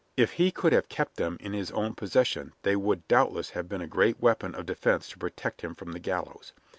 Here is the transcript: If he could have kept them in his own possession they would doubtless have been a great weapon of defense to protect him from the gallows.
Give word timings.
If 0.17 0.31
he 0.31 0.49
could 0.49 0.73
have 0.73 0.89
kept 0.89 1.17
them 1.17 1.37
in 1.39 1.53
his 1.53 1.69
own 1.73 1.93
possession 1.93 2.53
they 2.63 2.75
would 2.75 3.07
doubtless 3.07 3.51
have 3.51 3.69
been 3.69 3.81
a 3.81 3.87
great 3.87 4.19
weapon 4.19 4.55
of 4.55 4.65
defense 4.65 5.07
to 5.09 5.19
protect 5.19 5.61
him 5.61 5.75
from 5.75 5.91
the 5.91 5.99
gallows. 5.99 6.53